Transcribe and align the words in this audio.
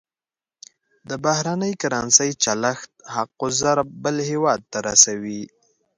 د 1.09 1.11
بهرنۍ 1.25 1.73
کرنسۍ 1.81 2.31
چلښت 2.43 2.91
حق 3.15 3.35
الضرب 3.47 3.87
بل 4.03 4.15
هېواد 4.29 4.59
ته 4.71 4.77
رسوي. 4.87 5.41